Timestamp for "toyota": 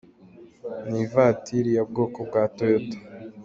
2.55-2.97